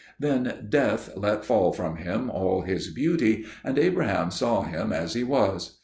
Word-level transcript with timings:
Then 0.17 0.65
Death 0.67 1.11
let 1.15 1.45
fall 1.45 1.73
from 1.73 1.97
him 1.97 2.31
all 2.31 2.61
his 2.61 2.89
beauty, 2.91 3.45
and 3.63 3.77
Abraham 3.77 4.31
saw 4.31 4.63
him 4.63 4.91
as 4.91 5.13
he 5.13 5.23
was. 5.23 5.77